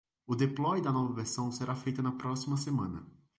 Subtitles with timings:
[0.25, 3.05] O deploy da nova versão será feito na próxima semana.